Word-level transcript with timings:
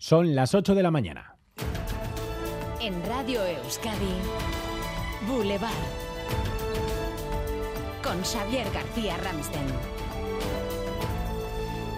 Son 0.00 0.36
las 0.36 0.54
8 0.54 0.76
de 0.76 0.82
la 0.84 0.92
mañana. 0.92 1.34
En 2.80 3.04
Radio 3.04 3.44
Euskadi, 3.44 4.14
Boulevard. 5.26 5.72
Con 8.04 8.22
Xavier 8.22 8.70
García 8.72 9.16
Ramsten. 9.16 9.66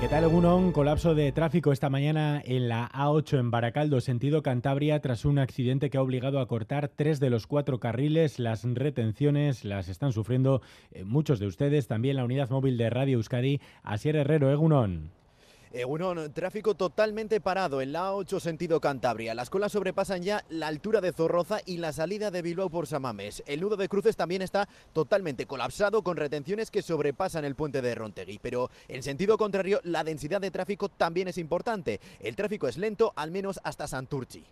¿Qué 0.00 0.08
tal, 0.08 0.24
Un 0.28 0.72
Colapso 0.72 1.14
de 1.14 1.30
tráfico 1.30 1.72
esta 1.72 1.90
mañana 1.90 2.40
en 2.42 2.70
la 2.70 2.88
A8 2.88 3.38
en 3.38 3.50
Baracaldo, 3.50 4.00
sentido 4.00 4.42
Cantabria, 4.42 5.00
tras 5.00 5.26
un 5.26 5.38
accidente 5.38 5.90
que 5.90 5.98
ha 5.98 6.02
obligado 6.02 6.40
a 6.40 6.48
cortar 6.48 6.88
tres 6.88 7.20
de 7.20 7.28
los 7.28 7.46
cuatro 7.46 7.80
carriles. 7.80 8.38
Las 8.38 8.64
retenciones 8.64 9.62
las 9.66 9.90
están 9.90 10.14
sufriendo 10.14 10.62
eh, 10.92 11.04
muchos 11.04 11.38
de 11.38 11.46
ustedes. 11.46 11.86
También 11.86 12.16
la 12.16 12.24
unidad 12.24 12.48
móvil 12.48 12.78
de 12.78 12.88
Radio 12.88 13.18
Euskadi, 13.18 13.60
Asier 13.82 14.16
Herrero, 14.16 14.50
Egunon. 14.50 15.19
Eh, 15.72 15.84
un 15.84 16.32
tráfico 16.32 16.74
totalmente 16.74 17.40
parado 17.40 17.80
en 17.80 17.92
la 17.92 18.12
8 18.12 18.40
sentido 18.40 18.80
Cantabria. 18.80 19.34
Las 19.34 19.50
colas 19.50 19.70
sobrepasan 19.70 20.20
ya 20.20 20.44
la 20.48 20.66
altura 20.66 21.00
de 21.00 21.12
Zorroza 21.12 21.60
y 21.64 21.76
la 21.76 21.92
salida 21.92 22.32
de 22.32 22.42
Bilbao 22.42 22.68
por 22.70 22.88
Samames. 22.88 23.44
El 23.46 23.60
nudo 23.60 23.76
de 23.76 23.88
cruces 23.88 24.16
también 24.16 24.42
está 24.42 24.68
totalmente 24.92 25.46
colapsado 25.46 26.02
con 26.02 26.16
retenciones 26.16 26.72
que 26.72 26.82
sobrepasan 26.82 27.44
el 27.44 27.54
puente 27.54 27.82
de 27.82 27.94
Rontegui. 27.94 28.40
Pero 28.42 28.68
en 28.88 29.04
sentido 29.04 29.38
contrario, 29.38 29.80
la 29.84 30.02
densidad 30.02 30.40
de 30.40 30.50
tráfico 30.50 30.88
también 30.88 31.28
es 31.28 31.38
importante. 31.38 32.00
El 32.18 32.34
tráfico 32.34 32.66
es 32.66 32.76
lento, 32.76 33.12
al 33.14 33.30
menos 33.30 33.60
hasta 33.62 33.86
Santurchi. 33.86 34.44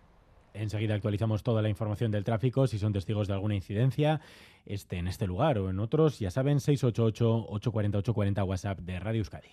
Enseguida 0.54 0.94
actualizamos 0.94 1.42
toda 1.42 1.62
la 1.62 1.68
información 1.68 2.12
del 2.12 2.22
tráfico. 2.22 2.68
Si 2.68 2.78
son 2.78 2.92
testigos 2.92 3.26
de 3.26 3.34
alguna 3.34 3.56
incidencia, 3.56 4.20
este, 4.66 4.98
en 4.98 5.08
este 5.08 5.26
lugar 5.26 5.58
o 5.58 5.68
en 5.68 5.80
otros, 5.80 6.20
ya 6.20 6.30
saben, 6.30 6.58
688-840-840 6.58 8.46
WhatsApp 8.46 8.78
de 8.78 9.00
Radio 9.00 9.18
Euskadi. 9.18 9.50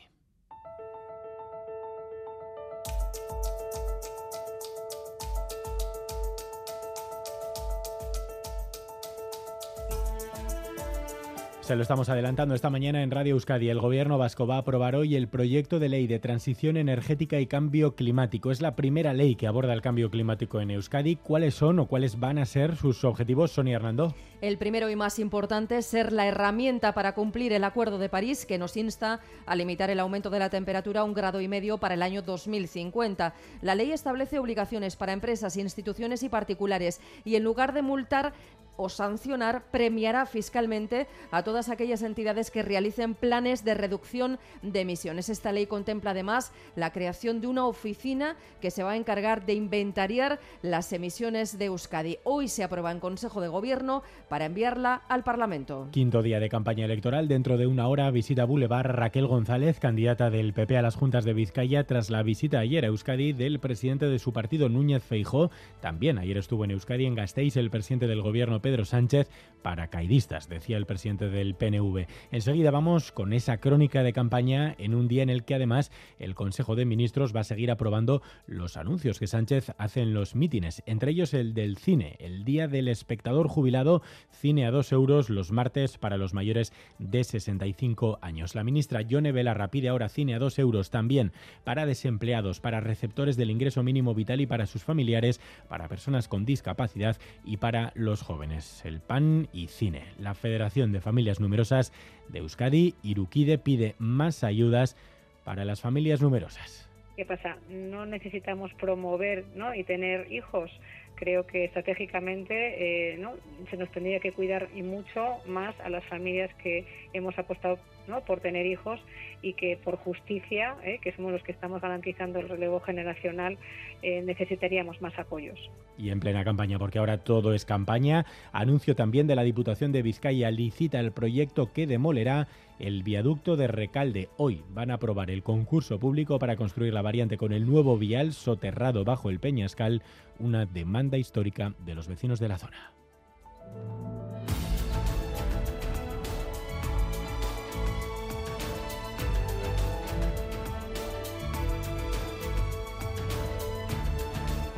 Se 11.65 11.75
lo 11.75 11.81
estamos 11.81 12.09
adelantando 12.09 12.53
esta 12.53 12.69
mañana 12.69 13.01
en 13.01 13.09
Radio 13.09 13.33
Euskadi. 13.33 13.69
El 13.69 13.79
gobierno 13.79 14.19
vasco 14.19 14.45
va 14.45 14.57
a 14.57 14.59
aprobar 14.59 14.95
hoy 14.95 15.15
el 15.15 15.27
proyecto 15.27 15.79
de 15.79 15.89
ley 15.89 16.05
de 16.05 16.19
transición 16.19 16.77
energética 16.77 17.39
y 17.39 17.47
cambio 17.47 17.95
climático. 17.95 18.51
Es 18.51 18.61
la 18.61 18.75
primera 18.75 19.13
ley 19.13 19.35
que 19.35 19.47
aborda 19.47 19.73
el 19.73 19.81
cambio 19.81 20.11
climático 20.11 20.61
en 20.61 20.69
Euskadi. 20.69 21.15
¿Cuáles 21.15 21.55
son 21.55 21.79
o 21.79 21.87
cuáles 21.87 22.19
van 22.19 22.37
a 22.37 22.45
ser 22.45 22.75
sus 22.75 23.03
objetivos, 23.03 23.49
Sonia 23.49 23.77
Hernando? 23.77 24.13
El 24.41 24.59
primero 24.59 24.91
y 24.91 24.95
más 24.95 25.17
importante 25.17 25.79
es 25.79 25.87
ser 25.87 26.13
la 26.13 26.27
herramienta 26.27 26.93
para 26.93 27.15
cumplir 27.15 27.51
el 27.51 27.63
Acuerdo 27.63 27.97
de 27.97 28.09
París 28.09 28.45
que 28.45 28.59
nos 28.59 28.77
insta 28.77 29.21
a 29.47 29.55
limitar 29.55 29.89
el 29.89 29.99
aumento 29.99 30.29
de 30.29 30.37
la 30.37 30.51
temperatura 30.51 31.01
a 31.01 31.03
un 31.03 31.15
grado 31.15 31.41
y 31.41 31.47
medio 31.47 31.79
para 31.79 31.95
el 31.95 32.03
año 32.03 32.21
2050. 32.21 33.33
La 33.63 33.73
ley 33.73 33.91
establece 33.91 34.37
obligaciones 34.37 34.95
para 34.95 35.13
empresas, 35.13 35.57
instituciones 35.57 36.21
y 36.21 36.29
particulares 36.29 37.01
y 37.23 37.37
en 37.37 37.43
lugar 37.43 37.73
de 37.73 37.81
multar 37.81 38.33
o 38.77 38.89
sancionar 38.89 39.63
premiará 39.71 40.25
fiscalmente 40.25 41.07
a 41.31 41.43
todas 41.43 41.69
aquellas 41.69 42.01
entidades 42.01 42.51
que 42.51 42.63
realicen 42.63 43.15
planes 43.15 43.63
de 43.63 43.73
reducción 43.73 44.39
de 44.61 44.81
emisiones. 44.81 45.29
Esta 45.29 45.51
ley 45.51 45.65
contempla 45.65 46.11
además 46.11 46.51
la 46.75 46.91
creación 46.91 47.41
de 47.41 47.47
una 47.47 47.65
oficina 47.65 48.35
que 48.61 48.71
se 48.71 48.83
va 48.83 48.91
a 48.91 48.97
encargar 48.97 49.45
de 49.45 49.53
inventariar 49.53 50.39
las 50.61 50.91
emisiones 50.93 51.57
de 51.57 51.65
Euskadi. 51.65 52.17
Hoy 52.23 52.47
se 52.47 52.63
aprueba 52.63 52.91
en 52.91 52.99
Consejo 52.99 53.41
de 53.41 53.47
Gobierno 53.47 54.03
para 54.29 54.45
enviarla 54.45 55.01
al 55.07 55.23
Parlamento. 55.23 55.87
Quinto 55.91 56.21
día 56.21 56.39
de 56.39 56.49
campaña 56.49 56.85
electoral. 56.85 57.27
Dentro 57.27 57.57
de 57.57 57.67
una 57.67 57.87
hora 57.87 58.09
visita 58.11 58.45
Boulevard 58.45 58.91
Raquel 58.91 59.27
González, 59.27 59.79
candidata 59.79 60.29
del 60.29 60.53
PP 60.53 60.77
a 60.77 60.81
las 60.81 60.95
juntas 60.95 61.25
de 61.25 61.33
Vizcaya, 61.33 61.85
tras 61.85 62.09
la 62.09 62.23
visita 62.23 62.59
ayer 62.59 62.85
a 62.85 62.87
Euskadi 62.87 63.33
del 63.33 63.59
presidente 63.59 64.07
de 64.07 64.19
su 64.19 64.33
partido 64.33 64.69
Núñez 64.69 65.03
Feijó. 65.03 65.51
También 65.81 66.17
ayer 66.17 66.37
estuvo 66.37 66.65
en 66.65 66.71
Euskadi 66.71 67.05
en 67.05 67.15
Gasteiz 67.15 67.57
el 67.57 67.69
presidente 67.69 68.07
del 68.07 68.21
gobierno 68.21 68.61
Pedro 68.65 68.83
Sánchez, 68.83 69.29
paracaidistas, 69.61 70.49
decía 70.49 70.77
el 70.77 70.87
presidente 70.87 71.29
del 71.29 71.53
PNV. 71.53 72.07
Enseguida 72.31 72.71
vamos 72.71 73.11
con 73.11 73.31
esa 73.31 73.57
crónica 73.57 74.01
de 74.01 74.11
campaña 74.11 74.75
en 74.79 74.95
un 74.95 75.07
día 75.07 75.21
en 75.21 75.29
el 75.29 75.43
que 75.43 75.53
además 75.53 75.91
el 76.17 76.33
Consejo 76.33 76.75
de 76.75 76.85
Ministros 76.85 77.35
va 77.35 77.41
a 77.41 77.43
seguir 77.43 77.69
aprobando 77.69 78.23
los 78.47 78.75
anuncios 78.75 79.19
que 79.19 79.27
Sánchez 79.27 79.73
hace 79.77 80.01
en 80.01 80.15
los 80.15 80.35
mítines, 80.35 80.81
entre 80.87 81.11
ellos 81.11 81.35
el 81.35 81.53
del 81.53 81.77
cine, 81.77 82.15
el 82.19 82.43
Día 82.43 82.67
del 82.67 82.87
Espectador 82.87 83.47
Jubilado, 83.47 84.01
cine 84.31 84.65
a 84.65 84.71
dos 84.71 84.91
euros 84.91 85.29
los 85.29 85.51
martes 85.51 85.99
para 85.99 86.17
los 86.17 86.33
mayores 86.33 86.73
de 86.97 87.23
65 87.23 88.17
años. 88.21 88.55
La 88.55 88.63
ministra 88.63 89.01
Yone 89.01 89.31
Belarra 89.31 89.69
pide 89.69 89.89
ahora 89.89 90.09
cine 90.09 90.33
a 90.33 90.39
dos 90.39 90.57
euros 90.57 90.89
también 90.89 91.33
para 91.63 91.85
desempleados, 91.85 92.59
para 92.59 92.79
receptores 92.79 93.37
del 93.37 93.51
ingreso 93.51 93.83
mínimo 93.83 94.15
vital 94.15 94.41
y 94.41 94.47
para 94.47 94.65
sus 94.65 94.83
familiares, 94.83 95.39
para 95.69 95.87
personas 95.87 96.27
con 96.27 96.45
discapacidad 96.45 97.17
y 97.43 97.57
para 97.57 97.91
los 97.95 98.23
jóvenes 98.23 98.54
el 98.85 99.01
PAN 99.01 99.49
y 99.51 99.67
Cine. 99.67 100.03
La 100.17 100.33
Federación 100.33 100.91
de 100.93 101.01
Familias 101.01 101.39
Numerosas 101.41 101.91
de 102.29 102.39
Euskadi, 102.39 102.95
Iruquide, 103.03 103.57
pide 103.57 103.95
más 103.97 104.43
ayudas 104.43 104.95
para 105.43 105.65
las 105.65 105.81
familias 105.81 106.21
numerosas. 106.21 106.89
¿Qué 107.17 107.25
pasa? 107.25 107.57
No 107.69 108.05
necesitamos 108.05 108.73
promover 108.75 109.45
¿no? 109.55 109.73
y 109.75 109.83
tener 109.83 110.31
hijos. 110.31 110.71
Creo 111.15 111.45
que 111.45 111.65
estratégicamente 111.65 113.13
eh, 113.13 113.17
¿no? 113.17 113.33
se 113.69 113.77
nos 113.77 113.91
tendría 113.91 114.19
que 114.19 114.31
cuidar 114.31 114.69
y 114.73 114.83
mucho 114.83 115.37
más 115.47 115.77
a 115.81 115.89
las 115.89 116.03
familias 116.05 116.53
que 116.55 116.85
hemos 117.13 117.37
apostado 117.37 117.77
¿no? 118.07 118.21
por 118.21 118.39
tener 118.39 118.65
hijos 118.65 118.99
y 119.41 119.53
que 119.53 119.77
por 119.77 119.97
justicia, 119.97 120.75
¿eh? 120.83 120.99
que 121.01 121.11
somos 121.13 121.31
los 121.31 121.43
que 121.43 121.51
estamos 121.51 121.81
garantizando 121.81 122.39
el 122.39 122.49
relevo 122.49 122.79
generacional, 122.79 123.57
eh, 124.01 124.21
necesitaríamos 124.21 125.01
más 125.01 125.17
apoyos. 125.19 125.59
Y 125.97 126.09
en 126.09 126.19
plena 126.19 126.43
campaña, 126.43 126.79
porque 126.79 126.99
ahora 126.99 127.19
todo 127.19 127.53
es 127.53 127.65
campaña, 127.65 128.25
anuncio 128.51 128.95
también 128.95 129.27
de 129.27 129.35
la 129.35 129.43
Diputación 129.43 129.91
de 129.91 130.01
Vizcaya 130.01 130.51
licita 130.51 130.99
el 130.99 131.11
proyecto 131.11 131.71
que 131.73 131.87
demolerá 131.87 132.47
el 132.79 133.03
viaducto 133.03 133.55
de 133.55 133.67
Recalde. 133.67 134.29
Hoy 134.37 134.63
van 134.69 134.91
a 134.91 134.95
aprobar 134.95 135.31
el 135.31 135.43
concurso 135.43 135.99
público 135.99 136.39
para 136.39 136.55
construir 136.55 136.93
la 136.93 137.01
variante 137.01 137.37
con 137.37 137.53
el 137.53 137.65
nuevo 137.65 137.97
vial 137.97 138.33
soterrado 138.33 139.05
bajo 139.05 139.29
el 139.29 139.39
Peñascal, 139.39 140.01
una 140.39 140.65
demanda 140.65 141.17
histórica 141.17 141.73
de 141.85 141.95
los 141.95 142.07
vecinos 142.07 142.39
de 142.39 142.47
la 142.47 142.57
zona. 142.57 142.91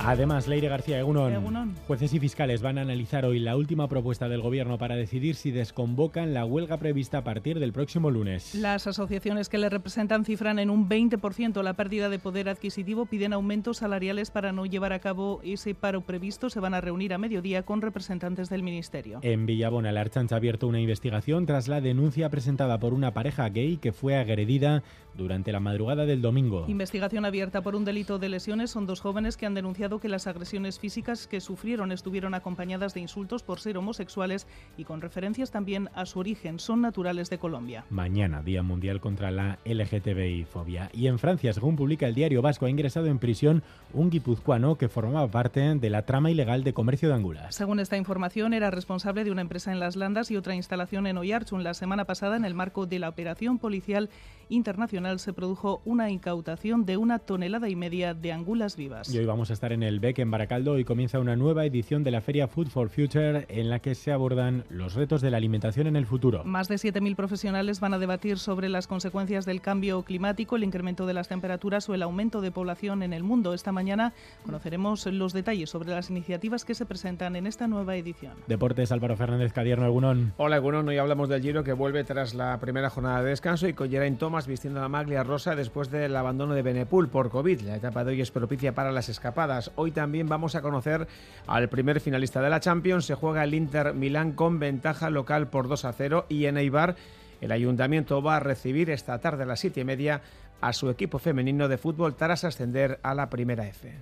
Además, 0.07 0.47
Leire 0.47 0.69
García 0.69 0.99
Egunon, 0.99 1.75
jueces 1.85 2.13
y 2.13 2.19
fiscales 2.21 2.61
van 2.61 2.77
a 2.77 2.81
analizar 2.83 3.25
hoy 3.25 3.39
la 3.39 3.57
última 3.57 3.89
propuesta 3.89 4.29
del 4.29 4.39
Gobierno 4.39 4.77
para 4.77 4.95
decidir 4.95 5.35
si 5.35 5.51
desconvocan 5.51 6.33
la 6.33 6.45
huelga 6.45 6.77
prevista 6.77 7.17
a 7.17 7.23
partir 7.25 7.59
del 7.59 7.73
próximo 7.73 8.09
lunes. 8.09 8.55
Las 8.55 8.87
asociaciones 8.87 9.49
que 9.49 9.57
le 9.57 9.67
representan 9.67 10.23
cifran 10.23 10.59
en 10.59 10.69
un 10.69 10.87
20% 10.87 11.61
la 11.61 11.73
pérdida 11.73 12.07
de 12.07 12.19
poder 12.19 12.47
adquisitivo, 12.47 13.05
piden 13.05 13.33
aumentos 13.33 13.79
salariales 13.79 14.31
para 14.31 14.53
no 14.53 14.65
llevar 14.65 14.93
a 14.93 14.99
cabo 14.99 15.41
ese 15.43 15.75
paro 15.75 15.99
previsto. 15.99 16.49
Se 16.49 16.61
van 16.61 16.73
a 16.73 16.79
reunir 16.79 17.13
a 17.13 17.17
mediodía 17.17 17.63
con 17.63 17.81
representantes 17.81 18.47
del 18.47 18.63
Ministerio. 18.63 19.19
En 19.23 19.45
Villabona, 19.45 19.91
la 19.91 19.99
Archancha 19.99 20.35
ha 20.35 20.37
abierto 20.37 20.69
una 20.69 20.79
investigación 20.79 21.45
tras 21.45 21.67
la 21.67 21.81
denuncia 21.81 22.29
presentada 22.29 22.79
por 22.79 22.93
una 22.93 23.13
pareja 23.13 23.49
gay 23.49 23.75
que 23.75 23.91
fue 23.91 24.15
agredida 24.15 24.83
durante 25.17 25.51
la 25.51 25.59
madrugada 25.59 26.05
del 26.05 26.21
domingo. 26.21 26.63
Investigación 26.69 27.25
abierta 27.25 27.61
por 27.61 27.75
un 27.75 27.83
delito 27.83 28.19
de 28.19 28.29
lesiones. 28.29 28.71
Son 28.71 28.85
dos 28.85 29.01
jóvenes 29.01 29.35
que 29.35 29.45
han 29.45 29.53
denunciado 29.53 29.96
que 29.99 30.09
las 30.09 30.27
agresiones 30.27 30.79
físicas 30.79 31.27
que 31.27 31.41
sufrieron 31.41 31.91
estuvieron 31.91 32.33
acompañadas 32.33 32.93
de 32.93 32.99
insultos 32.99 33.43
por 33.43 33.59
ser 33.59 33.77
homosexuales 33.77 34.47
y 34.77 34.83
con 34.83 35.01
referencias 35.01 35.51
también 35.51 35.89
a 35.93 36.05
su 36.05 36.19
origen. 36.19 36.59
Son 36.59 36.81
naturales 36.81 37.29
de 37.29 37.37
Colombia. 37.37 37.85
Mañana, 37.89 38.41
Día 38.41 38.63
Mundial 38.63 38.99
contra 38.99 39.31
la 39.31 39.59
LGTBI-fobia. 39.65 40.89
Y 40.93 41.07
en 41.07 41.19
Francia, 41.19 41.53
según 41.53 41.75
publica 41.75 42.07
el 42.07 42.15
diario 42.15 42.41
Vasco, 42.41 42.65
ha 42.65 42.69
ingresado 42.69 43.07
en 43.07 43.19
prisión 43.19 43.63
un 43.93 44.09
guipuzcoano 44.09 44.77
que 44.77 44.89
formaba 44.89 45.27
parte 45.27 45.57
de 45.57 45.89
la 45.89 46.05
trama 46.05 46.31
ilegal 46.31 46.63
de 46.63 46.73
comercio 46.73 47.09
de 47.09 47.15
angulas. 47.15 47.55
Según 47.55 47.79
esta 47.79 47.97
información, 47.97 48.53
era 48.53 48.71
responsable 48.71 49.23
de 49.23 49.31
una 49.31 49.41
empresa 49.41 49.71
en 49.71 49.79
Las 49.79 49.95
Landas 49.95 50.31
y 50.31 50.37
otra 50.37 50.55
instalación 50.55 51.07
en 51.07 51.17
Oyarchun. 51.17 51.63
La 51.63 51.73
semana 51.73 52.05
pasada, 52.05 52.37
en 52.37 52.45
el 52.45 52.53
marco 52.53 52.85
de 52.85 52.99
la 52.99 53.09
operación 53.09 53.59
policial 53.59 54.09
internacional 54.49 55.19
se 55.19 55.33
produjo 55.33 55.81
una 55.85 56.09
incautación 56.09 56.85
de 56.85 56.97
una 56.97 57.19
tonelada 57.19 57.69
y 57.69 57.75
media 57.75 58.13
de 58.13 58.31
angulas 58.31 58.75
vivas. 58.75 59.13
Y 59.13 59.17
hoy 59.17 59.25
vamos 59.25 59.49
a 59.49 59.53
estar 59.53 59.71
en 59.71 59.83
el 59.83 59.86
BEC 59.99 60.19
en 60.19 60.29
Baracaldo 60.29 60.77
y 60.77 60.85
comienza 60.85 61.19
una 61.19 61.35
nueva 61.35 61.65
edición 61.65 62.03
de 62.03 62.11
la 62.11 62.21
feria 62.21 62.47
Food 62.47 62.67
for 62.67 62.89
Future 62.89 63.45
en 63.49 63.71
la 63.71 63.79
que 63.79 63.95
se 63.95 64.11
abordan 64.11 64.65
los 64.69 64.93
retos 64.93 65.21
de 65.21 65.31
la 65.31 65.37
alimentación 65.37 65.87
en 65.87 65.95
el 65.95 66.05
futuro. 66.05 66.43
Más 66.43 66.67
de 66.67 66.75
7.000 66.75 67.15
profesionales 67.15 67.79
van 67.79 67.95
a 67.95 67.97
debatir 67.99 68.37
sobre 68.37 68.69
las 68.69 68.85
consecuencias 68.85 69.45
del 69.45 69.61
cambio 69.61 70.03
climático, 70.03 70.55
el 70.55 70.63
incremento 70.63 71.07
de 71.07 71.15
las 71.15 71.27
temperaturas 71.27 71.89
o 71.89 71.95
el 71.95 72.03
aumento 72.03 72.41
de 72.41 72.51
población 72.51 73.01
en 73.01 73.13
el 73.13 73.23
mundo. 73.23 73.55
Esta 73.55 73.71
mañana 73.71 74.13
conoceremos 74.45 75.07
los 75.07 75.33
detalles 75.33 75.71
sobre 75.71 75.89
las 75.89 76.11
iniciativas 76.11 76.65
que 76.65 76.75
se 76.75 76.85
presentan 76.85 77.35
en 77.35 77.47
esta 77.47 77.65
nueva 77.65 77.95
edición. 77.95 78.33
Deportes, 78.45 78.91
Álvaro 78.91 79.17
Fernández 79.17 79.51
Cadierno, 79.51 79.87
Egunón. 79.87 80.33
Hola, 80.37 80.57
Egunón. 80.57 80.87
Hoy 80.89 80.97
hablamos 80.99 81.27
del 81.27 81.41
Giro 81.41 81.63
que 81.63 81.73
vuelve 81.73 82.03
tras 82.03 82.35
la 82.35 82.59
primera 82.59 82.91
jornada 82.91 83.23
de 83.23 83.29
descanso 83.29 83.67
y 83.67 83.73
con 83.73 83.89
Geraint 83.89 84.19
Thomas 84.19 84.27
Thomas 84.27 84.45
vistiendo 84.45 84.81
la 84.81 84.89
maglia 84.89 85.23
rosa 85.23 85.55
después 85.55 85.89
del 85.89 86.13
abandono 86.13 86.53
de 86.53 86.61
Benepul 86.61 87.07
por 87.07 87.29
COVID. 87.29 87.61
La 87.61 87.77
etapa 87.77 88.03
de 88.03 88.11
hoy 88.11 88.19
es 88.19 88.29
propicia 88.29 88.75
para 88.75 88.91
las 88.91 89.07
escapadas. 89.07 89.71
Hoy 89.77 89.91
también 89.91 90.27
vamos 90.27 90.55
a 90.55 90.61
conocer 90.63 91.07
al 91.45 91.69
primer 91.69 92.01
finalista 92.01 92.41
de 92.41 92.49
la 92.49 92.59
Champions. 92.59 93.05
Se 93.05 93.13
juega 93.13 93.43
el 93.43 93.53
Inter 93.53 93.93
Milán 93.93 94.31
con 94.31 94.57
ventaja 94.57 95.11
local 95.11 95.49
por 95.49 95.67
2 95.67 95.85
a 95.85 95.93
0 95.93 96.25
y 96.29 96.45
en 96.45 96.57
Eibar 96.57 96.95
el 97.41 97.51
ayuntamiento 97.51 98.23
va 98.23 98.37
a 98.37 98.39
recibir 98.39 98.89
esta 98.89 99.19
tarde 99.19 99.43
a 99.43 99.45
las 99.45 99.59
7 99.59 99.81
y 99.81 99.83
media 99.83 100.21
a 100.61 100.73
su 100.73 100.89
equipo 100.89 101.19
femenino 101.19 101.67
de 101.67 101.77
fútbol 101.77 102.15
tras 102.15 102.43
ascender 102.43 102.99
a 103.03 103.13
la 103.13 103.29
primera 103.29 103.67
F. 103.67 103.93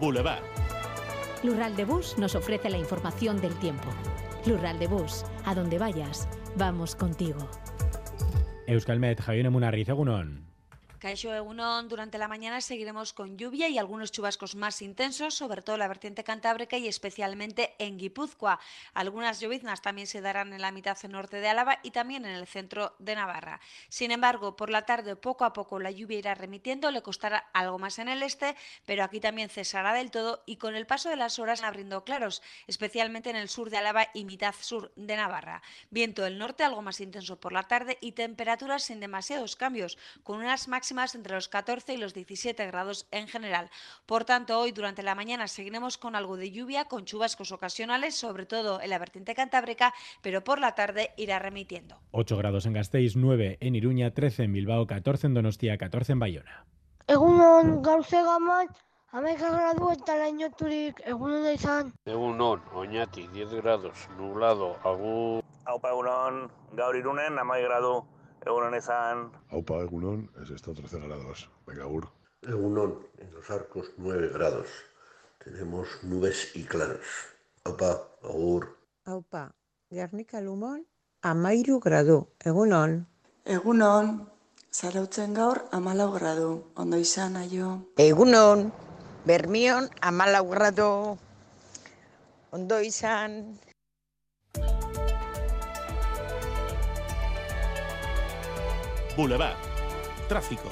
Boulevard. 0.00 0.42
Lural 1.44 1.76
de 1.76 1.84
Bus 1.84 2.18
nos 2.18 2.34
ofrece 2.34 2.68
la 2.68 2.78
información 2.78 3.40
del 3.40 3.54
tiempo. 3.60 3.88
Lural 4.44 4.80
de 4.80 4.88
Bus, 4.88 5.24
a 5.44 5.54
donde 5.54 5.78
vayas, 5.78 6.28
vamos 6.56 6.96
contigo. 6.96 7.48
Euskalmet, 8.66 9.20
Javier 9.20 9.48
Munarriz, 9.50 9.88
Egunon. 9.88 10.48
Caixo 10.98 11.32
Egunon, 11.32 11.88
durante 11.88 12.18
la 12.18 12.26
mañana 12.26 12.60
seguiremos 12.60 13.12
con 13.12 13.38
lluvia 13.38 13.68
y 13.68 13.78
algunos 13.78 14.10
chubascos 14.10 14.56
más 14.56 14.82
intensos, 14.82 15.32
sobre 15.32 15.62
todo 15.62 15.76
en 15.76 15.80
la 15.80 15.86
vertiente 15.86 16.24
cantábrica 16.24 16.76
y 16.76 16.88
especialmente 16.88 17.76
en 17.78 17.98
Guipúzcoa. 17.98 18.58
Algunas 18.94 19.38
lloviznas 19.38 19.80
también 19.80 20.08
se 20.08 20.20
darán 20.20 20.52
en 20.52 20.60
la 20.60 20.72
mitad 20.72 20.98
norte 21.08 21.36
de 21.36 21.48
Álava 21.48 21.78
y 21.84 21.92
también 21.92 22.24
en 22.24 22.34
el 22.34 22.48
centro 22.48 22.96
de 22.98 23.14
Navarra. 23.14 23.60
Sin 23.88 24.10
embargo, 24.10 24.56
por 24.56 24.70
la 24.70 24.86
tarde 24.86 25.14
poco 25.14 25.44
a 25.44 25.52
poco 25.52 25.78
la 25.78 25.92
lluvia 25.92 26.18
irá 26.18 26.34
remitiendo, 26.34 26.90
le 26.90 27.00
costará 27.00 27.48
algo 27.52 27.78
más 27.78 28.00
en 28.00 28.08
el 28.08 28.24
este, 28.24 28.56
pero 28.84 29.04
aquí 29.04 29.20
también 29.20 29.50
cesará 29.50 29.92
del 29.92 30.10
todo 30.10 30.42
y 30.46 30.56
con 30.56 30.74
el 30.74 30.88
paso 30.88 31.10
de 31.10 31.16
las 31.16 31.38
horas 31.38 31.62
abriendo 31.62 32.02
claros, 32.02 32.42
especialmente 32.66 33.30
en 33.30 33.36
el 33.36 33.48
sur 33.48 33.70
de 33.70 33.76
Álava 33.76 34.08
y 34.14 34.24
mitad 34.24 34.54
sur 34.60 34.90
de 34.96 35.16
Navarra. 35.16 35.62
Viento 35.90 36.22
del 36.22 36.38
norte 36.38 36.64
algo 36.64 36.82
más 36.82 37.00
intenso 37.00 37.38
por 37.38 37.52
la 37.52 37.62
tarde 37.62 37.98
y 38.00 38.12
temperaturas 38.12 38.82
sin 38.82 38.98
demasiados 38.98 39.54
cambios, 39.54 39.96
con 40.24 40.38
unas 40.38 40.66
máximas 40.66 40.87
entre 40.90 41.34
los 41.34 41.48
14 41.48 41.94
y 41.94 41.96
los 41.98 42.14
17 42.14 42.66
grados 42.66 43.06
en 43.10 43.28
general. 43.28 43.70
Por 44.06 44.24
tanto, 44.24 44.58
hoy 44.58 44.72
durante 44.72 45.02
la 45.02 45.14
mañana 45.14 45.46
seguiremos 45.46 45.98
con 45.98 46.16
algo 46.16 46.36
de 46.36 46.50
lluvia, 46.50 46.86
con 46.86 47.04
chubascos 47.04 47.52
ocasionales, 47.52 48.14
sobre 48.14 48.46
todo 48.46 48.80
en 48.80 48.90
la 48.90 48.98
vertiente 48.98 49.34
cantábrica, 49.34 49.92
pero 50.22 50.42
por 50.42 50.60
la 50.60 50.74
tarde 50.74 51.10
irá 51.16 51.38
remitiendo. 51.38 52.00
8 52.12 52.36
grados 52.38 52.64
en 52.66 52.72
Gasteiz, 52.72 53.16
9 53.16 53.58
en 53.60 53.74
Iruña, 53.74 54.12
13 54.12 54.44
en 54.44 54.52
Bilbao, 54.54 54.86
14 54.86 55.26
en 55.26 55.34
Donostia, 55.34 55.76
14 55.76 56.12
en 56.12 56.18
Bayona. 56.18 56.64
Egunon 57.06 57.82
gauze 57.82 58.22
gamat, 58.22 58.68
amaika 59.12 59.50
gradu 59.50 59.92
eta 59.92 60.16
lainoturik 60.16 61.00
egunon 61.04 61.42
da 61.44 61.52
izan. 61.52 61.92
Egunon, 62.06 62.60
oñati, 62.74 63.28
10 63.32 63.54
grados, 63.62 64.08
nublado, 64.18 64.76
agur. 64.84 65.44
Aupa 65.66 65.90
egunon, 65.90 66.48
gaur 66.72 66.96
irunen, 66.96 67.38
amai 67.38 67.62
gradu, 67.62 68.04
Egunon 68.46 68.74
izan. 68.74 69.30
Aupa, 69.50 69.80
Egunon, 69.82 70.30
es 70.42 70.50
esto 70.50 70.74
13 70.74 71.00
grados. 71.00 71.48
Venga, 71.66 71.84
Agur. 71.84 72.08
Egunon, 72.42 73.06
en 73.18 73.34
los 73.34 73.50
arcos 73.50 73.90
9 73.96 74.30
grados. 74.32 74.68
Tenemos 75.42 75.88
nubes 76.02 76.54
y 76.54 76.64
claros. 76.64 77.04
Aupa, 77.64 78.08
Agur. 78.22 78.76
Aupa, 79.04 79.54
Gernika 79.90 80.40
Lumon, 80.40 80.86
amairu 81.22 81.80
gradu. 81.80 82.28
Egunon. 82.44 83.06
Egunon, 83.44 84.28
zarautzen 84.70 85.34
gaur 85.34 85.64
amalau 85.72 86.12
gradu. 86.12 86.50
Ondo 86.76 86.96
izan, 86.96 87.36
aio. 87.36 87.88
Egunon, 87.96 88.72
Bermion 89.24 89.88
amalau 90.00 90.46
gradu. 90.48 91.18
Ondo 92.52 92.80
izan. 92.80 93.58
Boulevard. 99.18 99.56
Tráfico. 100.28 100.68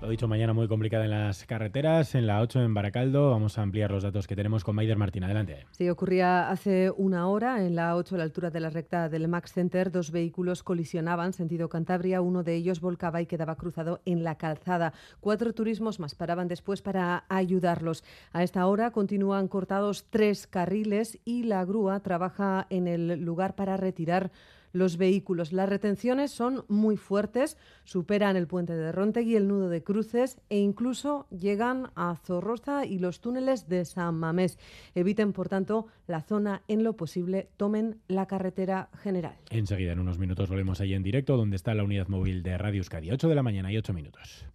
Lo 0.00 0.08
dicho, 0.08 0.26
mañana 0.26 0.52
muy 0.52 0.66
complicada 0.66 1.04
en 1.04 1.12
las 1.12 1.46
carreteras. 1.46 2.16
En 2.16 2.26
la 2.26 2.40
8 2.40 2.62
en 2.62 2.74
Baracaldo 2.74 3.30
vamos 3.30 3.56
a 3.58 3.62
ampliar 3.62 3.92
los 3.92 4.02
datos 4.02 4.26
que 4.26 4.34
tenemos 4.34 4.64
con 4.64 4.74
Maider 4.74 4.96
Martín. 4.96 5.22
Adelante. 5.22 5.66
Sí, 5.70 5.88
ocurría 5.88 6.50
hace 6.50 6.90
una 6.90 7.28
hora 7.28 7.64
en 7.64 7.76
la 7.76 7.94
8 7.94 8.16
a 8.16 8.18
la 8.18 8.24
altura 8.24 8.50
de 8.50 8.58
la 8.58 8.70
recta 8.70 9.08
del 9.08 9.28
Max 9.28 9.52
Center. 9.52 9.92
Dos 9.92 10.10
vehículos 10.10 10.64
colisionaban 10.64 11.32
sentido 11.32 11.68
Cantabria. 11.68 12.20
Uno 12.20 12.42
de 12.42 12.56
ellos 12.56 12.80
volcaba 12.80 13.22
y 13.22 13.26
quedaba 13.26 13.54
cruzado 13.54 14.00
en 14.04 14.24
la 14.24 14.34
calzada. 14.34 14.94
Cuatro 15.20 15.52
turismos 15.54 16.00
más 16.00 16.16
paraban 16.16 16.48
después 16.48 16.82
para 16.82 17.24
ayudarlos. 17.28 18.02
A 18.32 18.42
esta 18.42 18.66
hora 18.66 18.90
continúan 18.90 19.46
cortados 19.46 20.06
tres 20.10 20.48
carriles 20.48 21.20
y 21.24 21.44
la 21.44 21.64
grúa 21.64 22.00
trabaja 22.00 22.66
en 22.68 22.88
el 22.88 23.22
lugar 23.22 23.54
para 23.54 23.76
retirar 23.76 24.32
los 24.72 24.96
vehículos. 24.96 25.52
Las 25.52 25.68
retenciones 25.68 26.30
son 26.30 26.64
muy 26.68 26.96
fuertes, 26.96 27.56
superan 27.84 28.36
el 28.36 28.46
puente 28.46 28.74
de 28.74 28.92
Rontegui, 28.92 29.36
el 29.36 29.48
nudo 29.48 29.68
de 29.68 29.82
cruces 29.82 30.40
e 30.48 30.58
incluso 30.58 31.26
llegan 31.30 31.90
a 31.94 32.16
Zorroza 32.16 32.84
y 32.86 32.98
los 32.98 33.20
túneles 33.20 33.68
de 33.68 33.84
San 33.84 34.16
Mamés. 34.16 34.58
Eviten, 34.94 35.32
por 35.32 35.48
tanto, 35.48 35.86
la 36.06 36.22
zona 36.22 36.62
en 36.68 36.84
lo 36.84 36.96
posible, 36.96 37.48
tomen 37.56 38.00
la 38.08 38.26
carretera 38.26 38.88
general. 39.02 39.36
Enseguida, 39.50 39.92
en 39.92 40.00
unos 40.00 40.18
minutos, 40.18 40.48
volvemos 40.48 40.80
ahí 40.80 40.94
en 40.94 41.02
directo, 41.02 41.36
donde 41.36 41.56
está 41.56 41.74
la 41.74 41.84
unidad 41.84 42.08
móvil 42.08 42.42
de 42.42 42.58
Radio 42.58 42.78
Euskadi. 42.78 43.10
8 43.10 43.28
de 43.28 43.34
la 43.34 43.42
mañana 43.42 43.72
y 43.72 43.76
8 43.76 43.92
minutos. 43.92 44.46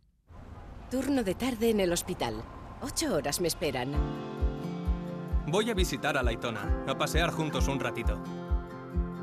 Turno 0.92 1.24
de 1.24 1.36
tarde 1.36 1.70
en 1.70 1.80
el 1.80 1.92
hospital. 1.92 2.36
Ocho 2.82 3.16
horas 3.16 3.42
me 3.42 3.48
esperan. 3.48 3.92
Voy 5.48 5.70
a 5.70 5.74
visitar 5.74 6.18
a 6.18 6.24
Laitona, 6.24 6.86
a 6.88 6.98
pasear 6.98 7.32
juntos 7.32 7.68
un 7.68 7.80
ratito 7.80 8.22